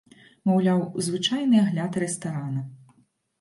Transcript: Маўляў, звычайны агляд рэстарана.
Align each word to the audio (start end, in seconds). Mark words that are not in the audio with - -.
Маўляў, 0.51 0.79
звычайны 1.07 1.59
агляд 1.65 2.01
рэстарана. 2.05 2.65